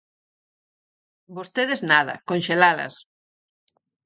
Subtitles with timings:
[1.37, 2.95] Vostedes nada, conxelalas.